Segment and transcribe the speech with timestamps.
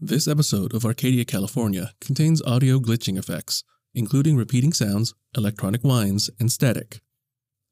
[0.00, 6.52] This episode of Arcadia, California contains audio glitching effects, including repeating sounds, electronic whines, and
[6.52, 7.00] static.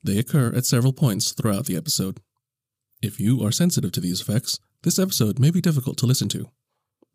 [0.02, 2.20] They occur at several points throughout the episode.
[3.02, 6.48] If you are sensitive to these effects, this episode may be difficult to listen to.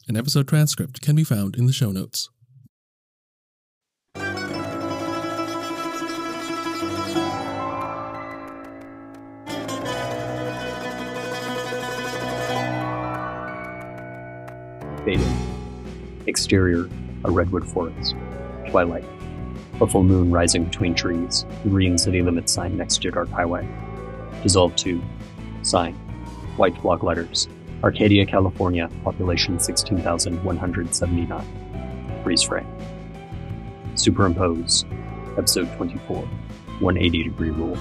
[0.07, 2.29] An episode transcript can be found in the show notes.
[16.27, 16.89] Exterior,
[17.23, 18.15] a redwood forest.
[18.69, 19.05] Twilight.
[19.81, 21.45] A full moon rising between trees.
[21.63, 23.67] The green city limit sign next to Dark Highway.
[24.43, 25.01] Dissolve to
[25.63, 25.93] Sign.
[26.57, 27.47] White block letters.
[27.83, 28.89] Arcadia, California.
[29.03, 32.21] Population 16,179.
[32.23, 32.67] Freeze frame.
[33.95, 34.85] Superimpose.
[35.37, 36.27] Episode 24.
[36.79, 37.77] 180 degree rule.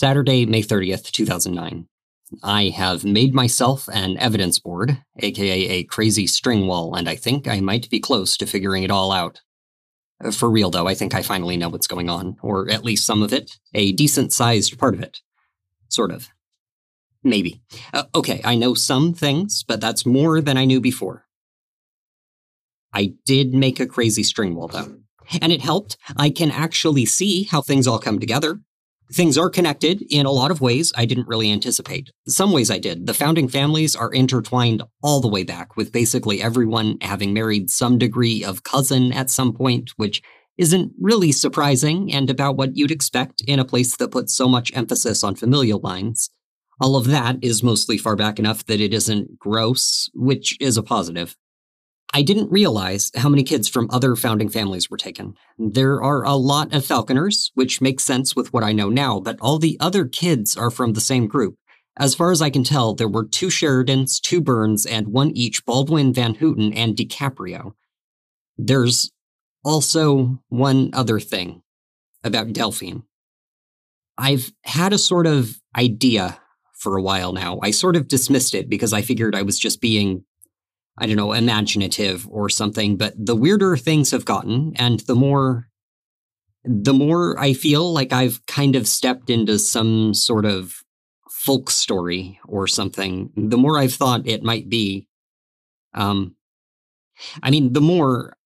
[0.00, 1.86] Saturday, May 30th, 2009.
[2.42, 7.46] I have made myself an evidence board, aka a crazy string wall, and I think
[7.46, 9.42] I might be close to figuring it all out.
[10.32, 13.22] For real, though, I think I finally know what's going on, or at least some
[13.22, 15.20] of it, a decent sized part of it.
[15.90, 16.30] Sort of.
[17.22, 17.60] Maybe.
[17.92, 21.26] Uh, okay, I know some things, but that's more than I knew before.
[22.94, 24.96] I did make a crazy string wall, though.
[25.42, 25.98] And it helped.
[26.16, 28.60] I can actually see how things all come together.
[29.12, 32.10] Things are connected in a lot of ways I didn't really anticipate.
[32.28, 33.06] Some ways I did.
[33.06, 37.98] The founding families are intertwined all the way back, with basically everyone having married some
[37.98, 40.22] degree of cousin at some point, which
[40.58, 44.70] isn't really surprising and about what you'd expect in a place that puts so much
[44.76, 46.30] emphasis on familial lines.
[46.80, 50.82] All of that is mostly far back enough that it isn't gross, which is a
[50.82, 51.36] positive.
[52.12, 55.34] I didn't realize how many kids from other founding families were taken.
[55.58, 59.38] There are a lot of Falconers, which makes sense with what I know now, but
[59.40, 61.54] all the other kids are from the same group.
[61.96, 65.64] As far as I can tell, there were two Sheridans, two Burns, and one each
[65.64, 67.74] Baldwin, Van Houten, and DiCaprio.
[68.58, 69.12] There's
[69.64, 71.62] also one other thing
[72.24, 73.04] about Delphine.
[74.18, 76.40] I've had a sort of idea
[76.74, 77.58] for a while now.
[77.62, 80.24] I sort of dismissed it because I figured I was just being
[81.00, 85.66] I don't know, imaginative or something, but the weirder things have gotten and the more
[86.62, 90.82] the more I feel like I've kind of stepped into some sort of
[91.30, 95.08] folk story or something, the more I've thought it might be
[95.94, 96.36] um
[97.42, 98.36] I mean, the more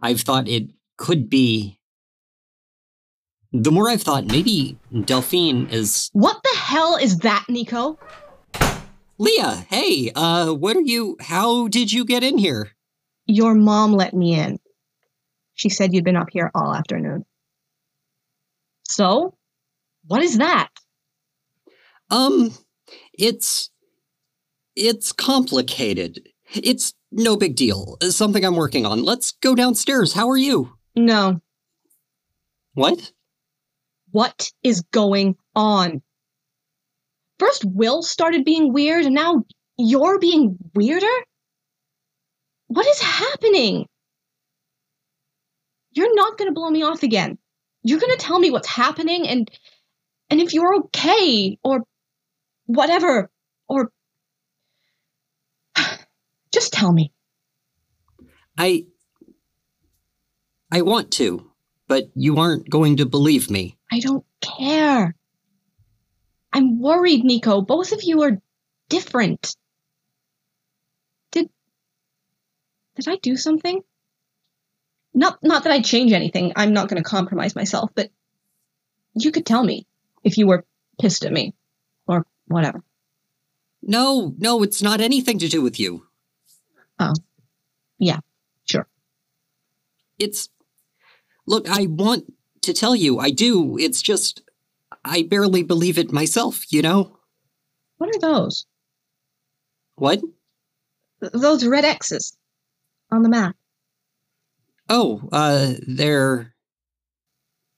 [0.00, 1.80] I've thought it could be
[3.52, 7.98] the more I've thought maybe Delphine is What the hell is that, Nico?
[9.18, 12.70] Leah, hey, uh, what are you, how did you get in here?
[13.26, 14.58] Your mom let me in.
[15.54, 17.24] She said you'd been up here all afternoon.
[18.88, 19.36] So,
[20.06, 20.68] what is that?
[22.10, 22.52] Um,
[23.12, 23.70] it's,
[24.74, 26.28] it's complicated.
[26.52, 27.96] It's no big deal.
[28.02, 29.04] Something I'm working on.
[29.04, 30.12] Let's go downstairs.
[30.12, 30.76] How are you?
[30.96, 31.40] No.
[32.74, 33.12] What?
[34.10, 36.02] What is going on?
[37.44, 39.44] First, Will started being weird, and now
[39.76, 41.14] you're being weirder?
[42.68, 43.86] What is happening?
[45.92, 47.36] You're not going to blow me off again.
[47.82, 49.50] You're going to tell me what's happening and
[50.30, 51.82] and if you're okay or
[52.64, 53.30] whatever
[53.68, 53.90] or
[56.50, 57.12] just tell me.
[58.56, 58.86] I
[60.72, 61.50] I want to,
[61.88, 63.76] but you aren't going to believe me.
[63.92, 65.14] I don't care.
[66.54, 67.60] I'm worried, Nico.
[67.60, 68.40] Both of you are
[68.88, 69.56] different.
[71.32, 71.50] Did
[72.94, 73.82] did I do something?
[75.12, 76.52] Not not that I'd change anything.
[76.54, 78.10] I'm not going to compromise myself, but
[79.14, 79.86] you could tell me
[80.22, 80.64] if you were
[81.00, 81.54] pissed at me
[82.06, 82.82] or whatever.
[83.82, 86.06] No, no, it's not anything to do with you.
[86.98, 87.12] Oh.
[87.98, 88.20] Yeah,
[88.64, 88.86] sure.
[90.18, 90.48] It's
[91.46, 92.32] Look, I want
[92.62, 93.18] to tell you.
[93.18, 93.76] I do.
[93.78, 94.42] It's just
[95.04, 97.18] I barely believe it myself, you know?
[97.98, 98.66] What are those?
[99.96, 100.20] What?
[101.20, 102.36] Th- those red X's
[103.10, 103.56] on the map.
[104.88, 106.54] Oh, uh, they're.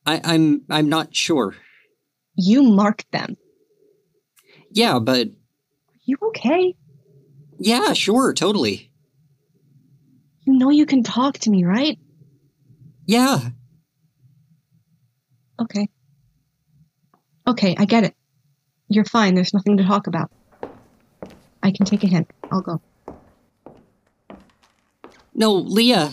[0.04, 1.54] I, I'm I'm not sure.
[2.36, 3.36] You marked them.
[4.70, 6.74] Yeah, but Are You okay?
[7.58, 8.90] yeah, sure, totally.
[10.44, 11.98] You know you can talk to me, right?
[13.06, 13.50] Yeah,
[15.60, 15.88] Okay.
[17.46, 18.14] Okay, I get it.
[18.88, 19.34] You're fine.
[19.34, 20.30] There's nothing to talk about.
[21.62, 22.30] I can take a hint.
[22.50, 22.80] I'll go.
[25.34, 26.12] no, Leah.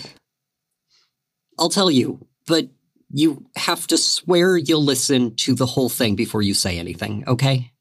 [1.59, 2.69] I'll tell you, but
[3.15, 7.71] You have to swear you'll listen to the whole thing before you say anything, okay?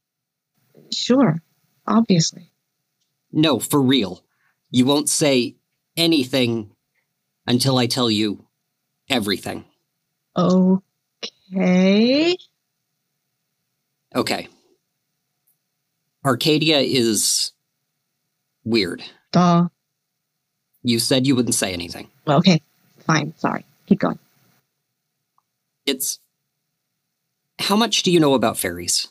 [0.92, 1.42] Sure,
[1.86, 2.50] obviously.
[3.32, 4.22] No, for real.
[4.70, 5.56] You won't say
[5.96, 6.72] anything
[7.46, 8.46] until I tell you
[9.08, 9.64] everything.
[10.36, 12.36] Okay.
[14.14, 14.48] Okay.
[16.24, 17.52] Arcadia is
[18.64, 19.02] weird.
[19.32, 19.68] Duh.
[20.82, 22.08] You said you wouldn't say anything.
[22.26, 22.60] Okay,
[23.06, 23.32] fine.
[23.36, 23.64] Sorry.
[23.86, 24.18] Keep going.
[25.86, 26.18] It's.
[27.58, 29.08] How much do you know about fairies?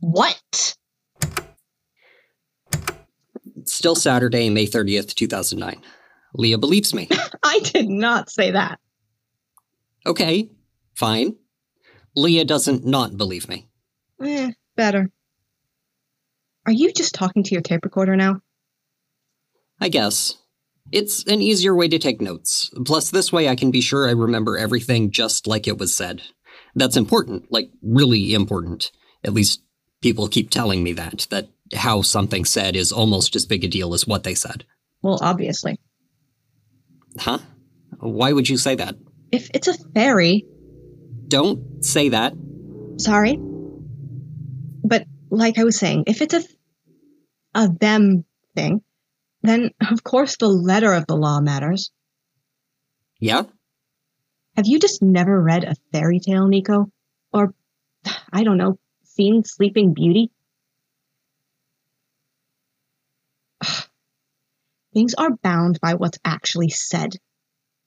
[0.00, 0.76] What?
[3.56, 5.80] It's still Saturday, May 30th, 2009.
[6.34, 7.08] Leah believes me.
[7.42, 8.80] I did not say that.
[10.06, 10.50] Okay,
[10.94, 11.36] fine.
[12.16, 13.68] Leah doesn't not believe me.
[14.22, 15.10] Eh, better.
[16.66, 18.40] Are you just talking to your tape recorder now?
[19.80, 20.38] I guess.
[20.92, 22.70] It's an easier way to take notes.
[22.84, 26.22] Plus, this way I can be sure I remember everything just like it was said.
[26.74, 28.92] That's important, like, really important.
[29.24, 29.62] At least
[30.00, 33.94] people keep telling me that, that how something said is almost as big a deal
[33.94, 34.64] as what they said.
[35.02, 35.78] Well, obviously.
[37.18, 37.38] Huh?
[37.98, 38.96] Why would you say that?
[39.32, 40.46] If it's a fairy,
[41.34, 42.32] Don't say that.
[42.96, 43.36] sorry.
[44.84, 46.44] But like I was saying, if it's a
[47.56, 48.84] a them thing,
[49.42, 51.90] then of course the letter of the law matters.
[53.18, 53.42] Yeah?
[54.54, 56.92] Have you just never read a fairy tale, Nico?
[57.32, 57.52] Or
[58.32, 60.30] I don't know, seen Sleeping Beauty?
[64.94, 67.16] Things are bound by what's actually said,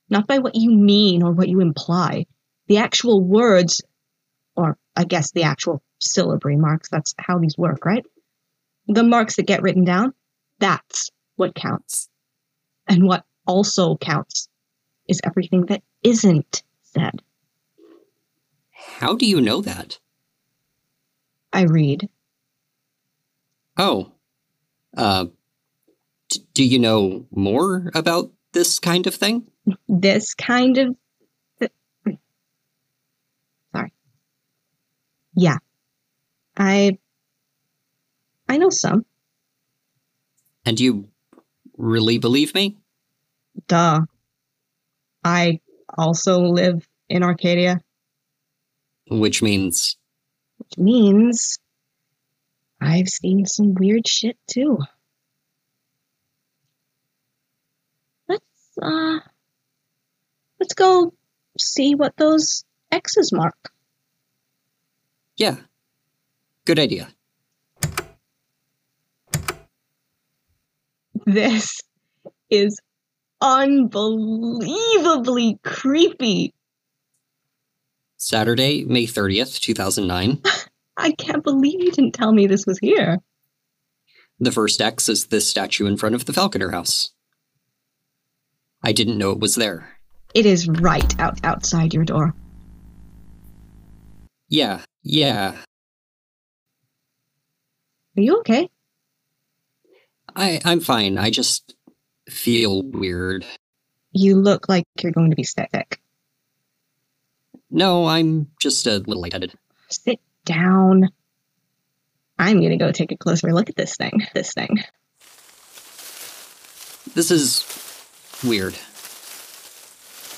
[0.09, 2.25] not by what you mean or what you imply.
[2.67, 3.81] The actual words,
[4.55, 8.05] or I guess the actual syllabary marks, that's how these work, right?
[8.87, 10.13] The marks that get written down,
[10.59, 12.09] that's what counts.
[12.87, 14.49] And what also counts
[15.07, 17.21] is everything that isn't said.
[18.71, 19.99] How do you know that?
[21.53, 22.09] I read.
[23.77, 24.11] Oh.
[24.95, 25.27] Uh.
[26.29, 29.47] D- do you know more about this kind of thing?
[29.87, 30.95] This kind of.
[31.59, 31.71] th-
[33.73, 33.93] Sorry.
[35.37, 35.57] Yeah.
[36.57, 36.97] I.
[38.49, 39.05] I know some.
[40.65, 41.07] And you
[41.77, 42.77] really believe me?
[43.67, 44.01] Duh.
[45.23, 45.59] I
[45.97, 47.81] also live in Arcadia,
[49.09, 49.97] Which means.
[50.57, 51.59] which means
[52.81, 54.79] I've seen some weird shit too.
[58.27, 58.43] Let's,
[58.81, 59.19] uh.
[60.59, 61.13] Let's go
[61.59, 63.71] see what those X's mark.
[65.37, 65.57] Yeah.
[66.65, 67.09] Good idea.
[71.25, 71.81] This
[72.49, 72.79] is
[73.41, 74.69] unbelievably
[75.63, 76.53] creepy.
[78.17, 80.41] Saturday, May 30th, 2009.
[80.97, 83.19] I can't believe you didn't tell me this was here.
[84.39, 87.11] The first X is this statue in front of the Falconer House.
[88.83, 89.97] I didn't know it was there.
[90.33, 92.33] It is right out outside your door.
[94.49, 95.55] Yeah, yeah.
[98.17, 98.69] Are you okay?
[100.35, 101.17] I, I'm fine.
[101.17, 101.75] I just
[102.29, 103.45] feel weird.
[104.11, 105.99] You look like you're going to be sick.
[107.69, 109.53] No, I'm just a little lightheaded.
[109.89, 111.09] Sit down.
[112.39, 114.25] I'm gonna go take a closer look at this thing.
[114.33, 114.83] This thing.
[117.13, 117.65] This is
[118.43, 118.75] weird.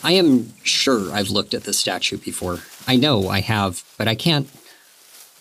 [0.04, 2.60] I am sure I've looked at this statue before.
[2.88, 4.50] I know I have, but I can't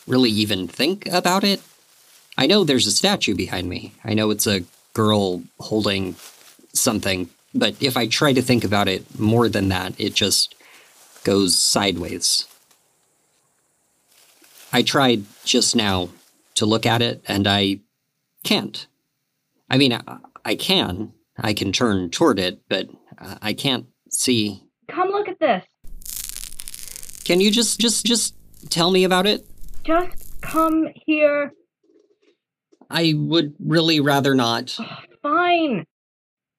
[0.07, 1.63] really even think about it.
[2.37, 3.95] I know there's a statue behind me.
[4.05, 6.17] I know it's a girl holding
[6.73, 10.55] something, but if I try to think about it more than that, it just
[11.25, 12.47] goes sideways.
[14.73, 16.11] I tried just now
[16.57, 17.81] to look at it, and I
[18.45, 18.87] can't.
[19.71, 21.13] I mean, I, I can.
[21.37, 22.89] I can turn toward it, but
[23.19, 24.63] I can't see.
[24.91, 25.65] Come look at this.
[27.25, 28.35] Can you just, just, just
[28.71, 29.47] tell me about it?
[29.85, 31.53] Just come here.
[32.91, 34.79] I would really rather not.
[35.23, 35.85] Fine.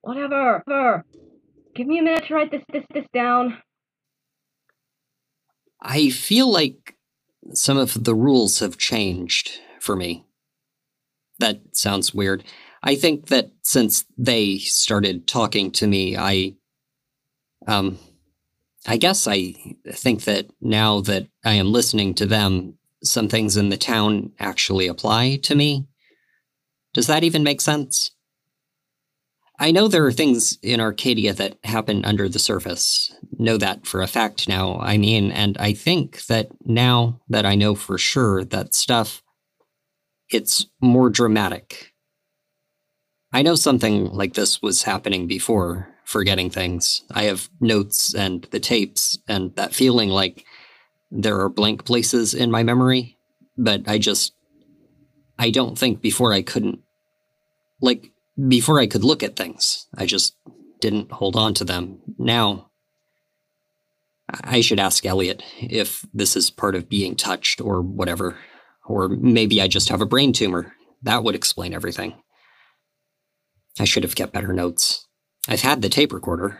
[0.01, 0.61] Whatever.
[0.65, 1.05] Whatever.
[1.75, 3.57] Give me a minute to write this this this down.
[5.81, 6.95] I feel like
[7.53, 10.25] some of the rules have changed for me.
[11.39, 12.43] That sounds weird.
[12.83, 16.55] I think that since they started talking to me, I.
[17.67, 17.97] Um.
[18.87, 19.55] I guess I
[19.91, 24.87] think that now that I am listening to them, some things in the town actually
[24.87, 25.85] apply to me.
[26.93, 28.11] Does that even make sense?
[29.59, 33.13] I know there are things in Arcadia that happen under the surface.
[33.37, 37.55] Know that for a fact now, I mean, and I think that now that I
[37.55, 39.21] know for sure that stuff,
[40.29, 41.91] it's more dramatic.
[43.31, 47.03] I know something like this was happening before, forgetting things.
[47.11, 50.45] I have notes and the tapes, and that feeling like
[51.11, 53.17] there are blank places in my memory,
[53.57, 54.33] but I just.
[55.37, 56.79] I don't think before I couldn't.
[57.79, 58.11] Like,
[58.47, 59.87] before I could look at things.
[59.95, 60.35] I just
[60.81, 61.99] didn't hold on to them.
[62.17, 62.69] Now,
[64.43, 68.37] I should ask Elliot if this is part of being touched or whatever.
[68.85, 70.73] Or maybe I just have a brain tumor.
[71.03, 72.15] That would explain everything.
[73.79, 75.07] I should have kept better notes.
[75.47, 76.59] I've had the tape recorder,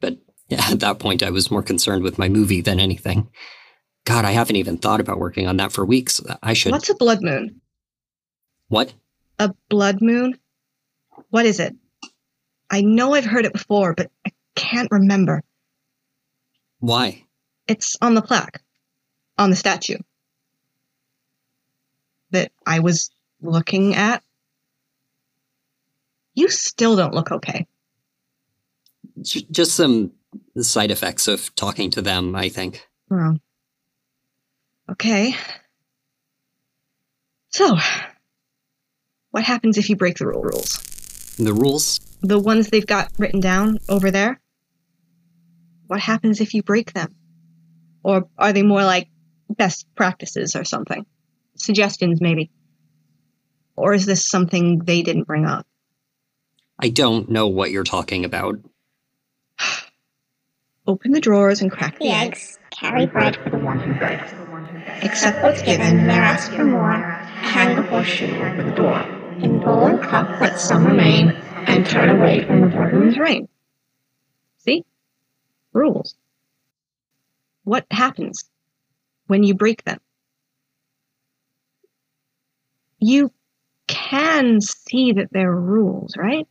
[0.00, 0.18] but
[0.50, 3.30] at that point I was more concerned with my movie than anything.
[4.04, 6.20] God, I haven't even thought about working on that for weeks.
[6.42, 6.72] I should.
[6.72, 7.60] What's a blood moon?
[8.68, 8.92] What?
[9.38, 10.38] A blood moon?
[11.30, 11.74] What is it?
[12.70, 15.42] I know I've heard it before, but I can't remember.
[16.80, 17.24] Why?
[17.66, 18.60] It's on the plaque,
[19.38, 19.98] on the statue
[22.30, 23.10] that I was
[23.40, 24.23] looking at.
[26.34, 27.66] You still don't look okay.
[29.22, 30.12] Just some
[30.60, 32.86] side effects of talking to them, I think.
[33.10, 33.36] Oh.
[34.90, 35.34] Okay.
[37.50, 37.76] So,
[39.30, 40.78] what happens if you break the rules?
[41.38, 42.00] The rules?
[42.20, 44.40] The ones they've got written down over there?
[45.86, 47.14] What happens if you break them?
[48.02, 49.08] Or are they more like
[49.48, 51.06] best practices or something?
[51.56, 52.50] Suggestions, maybe?
[53.76, 55.66] Or is this something they didn't bring up?
[56.78, 58.56] I don't know what you're talking about.
[60.86, 62.38] Open the drawers and crack the The eggs.
[62.38, 64.32] eggs carry bread for the one who begs.
[64.32, 66.92] Accept Accept what's given, and ask for more.
[66.92, 69.00] Hang the horseshoe over the door.
[69.40, 73.00] In bowl and cup let some remain, and turn away from the burden.
[73.00, 73.48] Rooms rain.
[74.58, 74.84] See?
[75.72, 76.16] Rules.
[77.64, 78.44] What happens
[79.26, 80.00] when you break them?
[82.98, 83.32] You
[83.86, 86.46] can see that they're rules, right?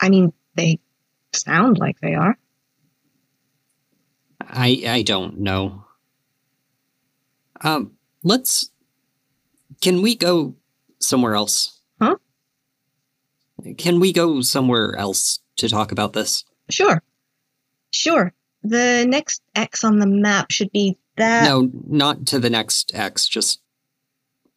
[0.00, 0.80] I mean, they
[1.32, 2.36] sound like they are.
[4.40, 5.84] I I don't know.
[7.60, 8.70] Um, let's.
[9.80, 10.54] Can we go
[10.98, 11.80] somewhere else?
[12.00, 12.16] Huh?
[13.78, 16.44] Can we go somewhere else to talk about this?
[16.70, 17.02] Sure.
[17.90, 18.32] Sure.
[18.62, 21.44] The next X on the map should be that.
[21.44, 23.28] no, not to the next X.
[23.28, 23.60] Just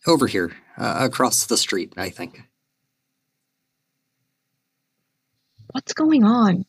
[0.05, 1.93] over here, uh, across the street.
[1.97, 2.43] I think.
[5.71, 6.65] What's going on?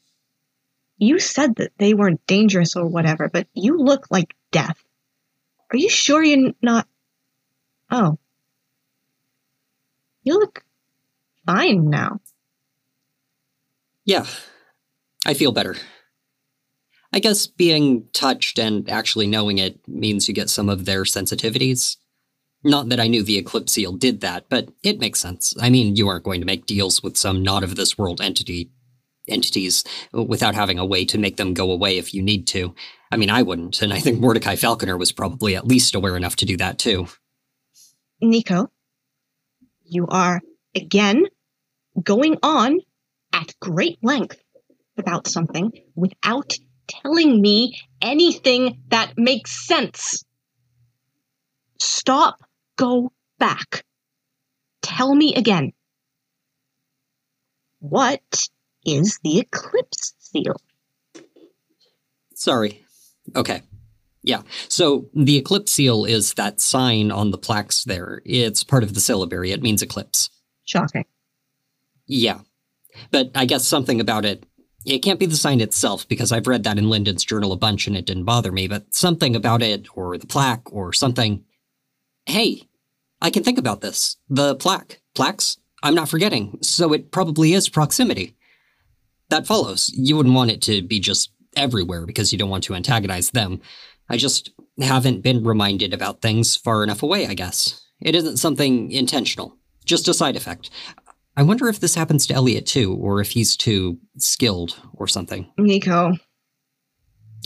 [0.98, 4.82] You said that they weren't dangerous or whatever, but you look like death.
[5.72, 6.88] Are you sure you're not?
[7.90, 8.18] Oh.
[10.24, 10.64] You look
[11.46, 12.20] fine now.
[14.04, 14.26] Yeah,
[15.24, 15.76] I feel better.
[17.12, 21.96] I guess being touched and actually knowing it means you get some of their sensitivities.
[22.64, 25.54] Not that I knew the Eclipse Seal did that, but it makes sense.
[25.60, 28.70] I mean, you aren't going to make deals with some not of this world entity
[29.28, 32.74] entities without having a way to make them go away if you need to.
[33.10, 36.36] I mean, I wouldn't, and I think Mordecai Falconer was probably at least aware enough
[36.36, 37.08] to do that too.
[38.20, 38.68] Nico,
[39.84, 40.40] you are
[40.74, 41.24] again
[42.02, 42.80] going on
[43.32, 44.42] at great length
[44.96, 46.54] about something without
[46.88, 50.24] telling me anything that makes sense.
[51.78, 52.36] Stop.
[52.76, 53.84] Go back.
[54.82, 55.72] Tell me again.
[57.80, 58.20] What
[58.94, 60.60] is the eclipse seal?
[62.34, 62.84] Sorry.
[63.36, 63.62] Okay.
[64.22, 64.42] Yeah.
[64.68, 68.20] So the eclipse seal is that sign on the plaques there.
[68.24, 69.52] It's part of the syllabary.
[69.52, 70.30] It means eclipse.
[70.64, 71.04] Shocking.
[72.06, 72.40] Yeah.
[73.10, 74.44] But I guess something about it.
[74.84, 77.86] It can't be the sign itself because I've read that in Lyndon's journal a bunch
[77.86, 81.44] and it didn't bother me, but something about it or the plaque or something.
[82.26, 82.62] Hey,
[83.20, 84.16] I can think about this.
[84.28, 85.00] The plaque.
[85.14, 85.58] Plaques?
[85.82, 86.58] I'm not forgetting.
[86.62, 88.36] So it probably is proximity.
[89.30, 89.90] That follows.
[89.94, 93.60] You wouldn't want it to be just everywhere because you don't want to antagonize them.
[94.08, 97.84] I just haven't been reminded about things far enough away, I guess.
[98.00, 100.70] It isn't something intentional, just a side effect.
[101.36, 105.50] I wonder if this happens to Elliot too, or if he's too skilled or something.
[105.58, 106.14] Nico,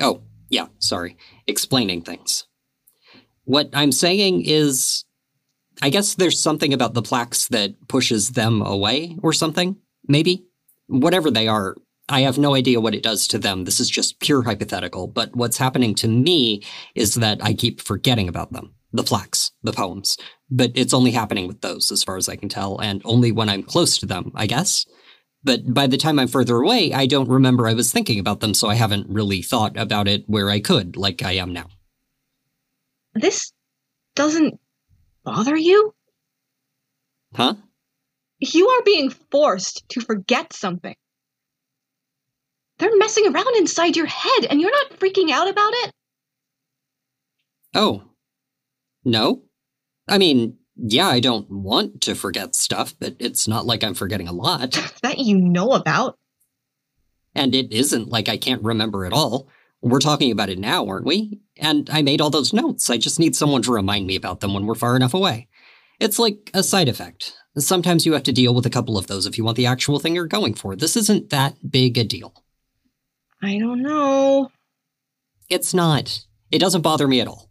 [0.01, 1.17] Oh, yeah, sorry.
[1.47, 2.47] Explaining things.
[3.45, 5.05] What I'm saying is,
[5.83, 10.47] I guess there's something about the plaques that pushes them away or something, maybe?
[10.87, 11.77] Whatever they are,
[12.09, 13.65] I have no idea what it does to them.
[13.65, 16.63] This is just pure hypothetical, but what's happening to me
[16.95, 18.75] is that I keep forgetting about them.
[18.93, 20.19] The plaques, the poems.
[20.51, 23.49] But it's only happening with those, as far as I can tell, and only when
[23.49, 24.85] I'm close to them, I guess.
[25.45, 28.53] But by the time I'm further away, I don't remember I was thinking about them,
[28.53, 31.69] so I haven't really thought about it where I could, like I am now.
[33.15, 33.53] This
[34.15, 34.61] doesn't
[35.25, 35.95] bother you?
[37.35, 37.55] Huh?
[38.43, 40.97] You are being forced to forget something.
[42.79, 45.93] They're messing around inside your head and you're not freaking out about it?
[47.73, 48.03] Oh.
[49.05, 49.43] No?
[50.09, 54.27] I mean, yeah, I don't want to forget stuff, but it's not like I'm forgetting
[54.27, 54.77] a lot.
[55.03, 56.19] That you know about.
[57.35, 59.49] And it isn't like I can't remember it all.
[59.81, 61.41] We're talking about it now, aren't we?
[61.57, 62.91] And I made all those notes.
[62.91, 65.49] I just need someone to remind me about them when we're far enough away.
[66.01, 67.37] It's like a side effect.
[67.59, 69.99] Sometimes you have to deal with a couple of those if you want the actual
[69.99, 70.75] thing you're going for.
[70.75, 72.33] This isn't that big a deal.
[73.43, 74.51] I don't know.
[75.51, 76.25] It's not.
[76.51, 77.51] It doesn't bother me at all.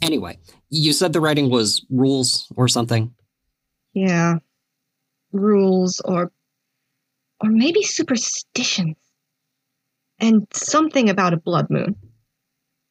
[0.00, 0.38] Anyway,
[0.70, 3.12] you said the writing was rules or something?
[3.92, 4.36] Yeah.
[5.32, 6.32] Rules or
[7.40, 8.96] or maybe superstitions.
[10.20, 11.96] And something about a blood moon.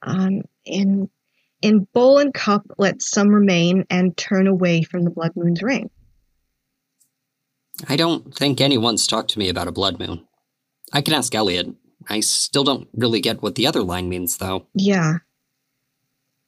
[0.03, 1.09] Um in
[1.61, 5.89] in bowl and cup let some remain and turn away from the blood moon's ring.
[7.87, 10.27] I don't think anyone's talked to me about a blood moon.
[10.93, 11.75] I can ask Elliot.
[12.09, 14.65] I still don't really get what the other line means though.
[14.73, 15.17] Yeah.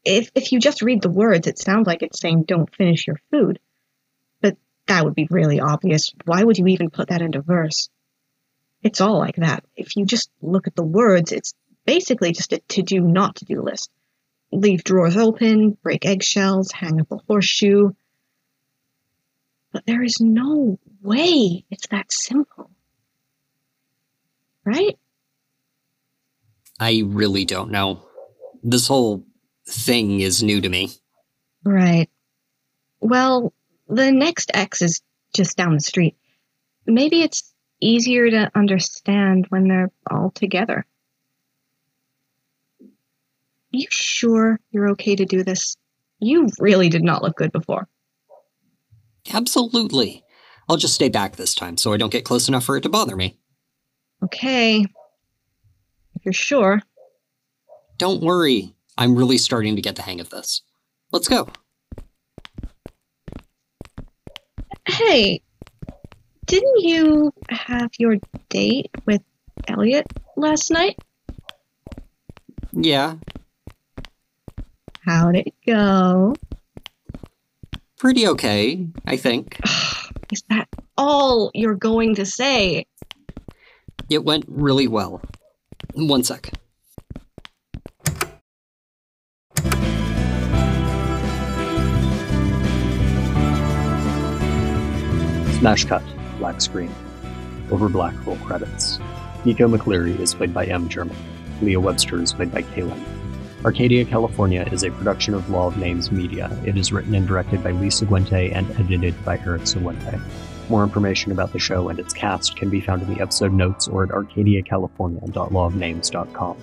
[0.05, 3.19] If if you just read the words, it sounds like it's saying don't finish your
[3.31, 3.59] food.
[4.41, 4.57] But
[4.87, 6.13] that would be really obvious.
[6.25, 7.89] Why would you even put that into verse?
[8.81, 9.65] It's all like that.
[9.75, 11.53] If you just look at the words, it's
[11.85, 13.91] basically just a to do not to do list.
[14.51, 17.91] Leave drawers open, break eggshells, hang up a horseshoe.
[19.71, 22.69] But there is no way it's that simple.
[24.65, 24.97] Right?
[26.79, 28.05] I really don't know.
[28.63, 29.25] This whole
[29.67, 30.91] thing is new to me.
[31.63, 32.09] Right.
[33.01, 33.53] Well,
[33.87, 35.01] the next X is
[35.33, 36.15] just down the street.
[36.85, 40.85] Maybe it's easier to understand when they're all together.
[42.81, 42.85] Are
[43.71, 45.75] You sure you're okay to do this?
[46.19, 47.87] You really did not look good before.
[49.31, 50.23] Absolutely.
[50.69, 52.89] I'll just stay back this time so I don't get close enough for it to
[52.89, 53.37] bother me.
[54.23, 54.81] Okay.
[56.15, 56.81] If you're sure.
[57.97, 58.73] Don't worry.
[58.97, 60.61] I'm really starting to get the hang of this.
[61.11, 61.49] Let's go.
[64.87, 65.41] Hey,
[66.45, 68.15] didn't you have your
[68.49, 69.21] date with
[69.67, 70.97] Elliot last night?
[72.71, 73.15] Yeah,
[75.01, 76.35] How'd it go?
[77.97, 79.57] pretty okay, I think.
[80.31, 82.85] Is that all you're going to say?
[84.11, 85.21] It went really well.
[85.95, 86.51] One sec.
[95.57, 96.03] Smash cut,
[96.37, 96.93] black screen.
[97.71, 98.99] Over black roll credits.
[99.45, 100.89] Nico McCleary is played by M.
[100.89, 101.15] German.
[101.61, 103.18] Leah Webster is played by Kaylin.
[103.65, 106.49] Arcadia, California is a production of Law of Names Media.
[106.65, 110.17] It is written and directed by Lisa Guente and edited by Eric Seguente.
[110.69, 113.89] More information about the show and its cast can be found in the episode notes
[113.89, 116.57] or at arcadiacalifornia.lawofnames.com.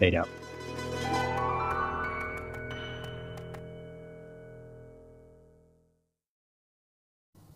[0.00, 0.28] Fade out.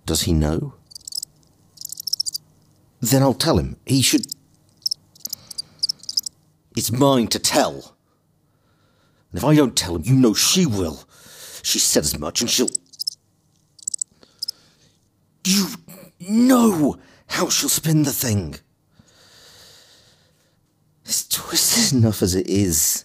[0.06, 0.74] Does he know?
[3.00, 3.76] Then I'll tell him.
[3.86, 4.26] He should.
[6.76, 7.97] It's mine to tell.
[9.30, 11.04] And if I don't tell him, you know she will.
[11.62, 12.70] She said as much, and she'll.
[15.44, 15.66] You
[16.20, 18.56] know how she'll spin the thing.
[21.04, 23.04] It's twisted enough as it is.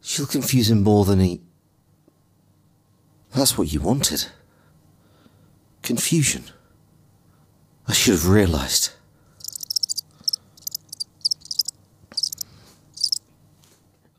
[0.00, 1.40] She'll confuse him more than he.
[3.34, 4.26] That's what you wanted
[5.82, 6.44] confusion.
[7.88, 8.90] I should have realised.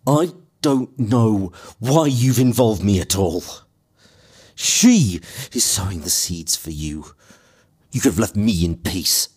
[0.06, 3.44] I don't know why you've involved me at all.
[4.56, 5.22] She
[5.54, 7.06] is sowing the seeds for you.
[7.92, 9.30] You could have left me in peace.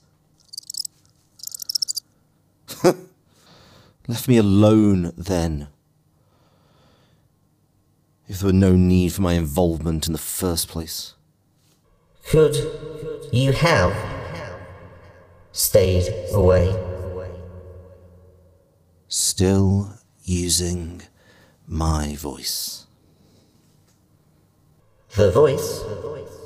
[4.06, 5.68] left me alone then.
[8.28, 11.14] If there were no need for my involvement in the first place.
[12.26, 12.56] Could
[13.32, 13.94] you have
[15.52, 16.74] stayed away?
[19.08, 21.02] Still using
[21.66, 22.86] my voice.
[25.16, 25.84] The voice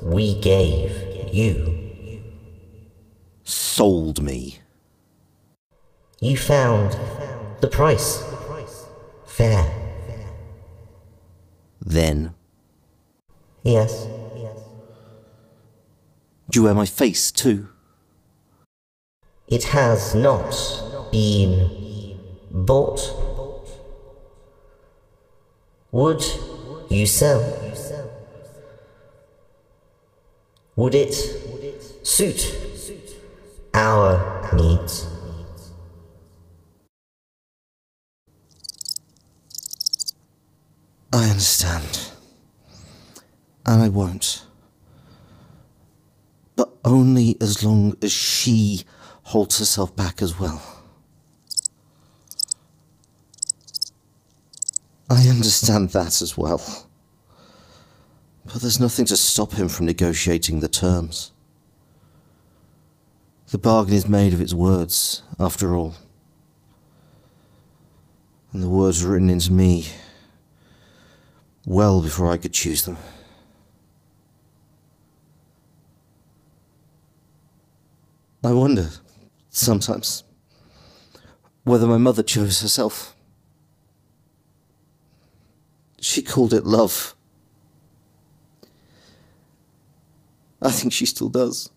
[0.03, 2.21] we gave you.
[3.43, 4.59] Sold me.
[6.19, 6.97] You found
[7.61, 8.23] the price
[9.25, 9.65] fair.
[11.81, 12.35] Then,
[13.63, 14.05] Yes.
[16.49, 17.69] do you wear my face too?
[19.47, 20.53] It has not
[21.11, 22.19] been
[22.51, 23.28] bought.
[25.91, 26.23] Would
[26.89, 27.41] you sell?
[30.75, 31.13] Would it
[32.03, 32.55] suit
[33.73, 35.07] our needs?
[41.11, 42.11] I understand.
[43.65, 44.43] And I won't.
[46.55, 48.83] But only as long as she
[49.23, 50.61] holds herself back as well.
[55.09, 56.61] I understand that as well.
[58.43, 61.31] But there's nothing to stop him from negotiating the terms.
[63.51, 65.95] The bargain is made of its words, after all.
[68.51, 69.87] And the words were written into me
[71.65, 72.97] well before I could choose them.
[78.43, 78.89] I wonder,
[79.49, 80.25] sometimes,
[81.63, 83.15] whether my mother chose herself.
[86.09, 87.13] She called it love.
[90.59, 91.69] I think she still does.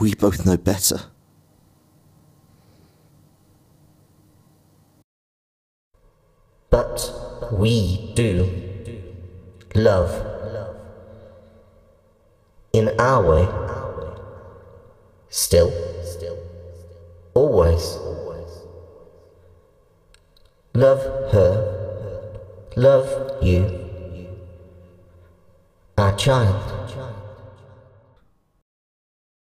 [0.00, 1.02] We both know better.
[6.70, 8.48] But we do
[9.74, 10.10] love.
[12.72, 13.46] In our way.
[15.28, 15.70] Still.
[17.34, 17.98] Always.
[20.76, 22.72] Love her.
[22.74, 24.28] Love you.
[25.96, 26.73] Our child.